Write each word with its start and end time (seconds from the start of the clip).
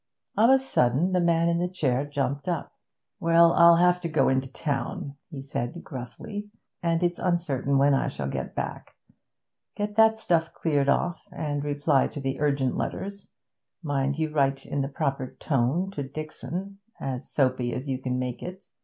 Of 0.35 0.49
a 0.49 0.57
sudden 0.57 1.11
the 1.11 1.19
man 1.19 1.47
in 1.47 1.59
the 1.59 1.67
chair 1.67 2.07
jumped 2.07 2.47
up. 2.47 2.73
'Well, 3.19 3.53
I 3.53 3.79
have 3.79 4.01
to 4.01 4.09
go 4.09 4.29
into 4.29 4.51
town,' 4.51 5.15
he 5.29 5.43
said 5.43 5.83
gruffly, 5.83 6.49
'and 6.81 7.03
it's 7.03 7.19
uncertain 7.19 7.77
when 7.77 7.93
I 7.93 8.07
shall 8.07 8.27
be 8.27 8.41
back. 8.41 8.95
Get 9.75 9.93
that 9.97 10.17
stuff 10.17 10.55
cleared 10.55 10.89
off, 10.89 11.21
and 11.31 11.63
reply 11.63 12.07
to 12.07 12.19
the 12.19 12.39
urgent 12.41 12.75
letters 12.75 13.27
mind 13.83 14.17
you 14.17 14.31
write 14.33 14.65
in 14.65 14.81
the 14.81 14.87
proper 14.87 15.35
tone 15.39 15.91
to 15.91 16.01
Dixon 16.01 16.79
as 16.99 17.29
soapy 17.29 17.71
as 17.71 17.87
you 17.87 17.99
can 17.99 18.17
make 18.17 18.41
it. 18.41 18.63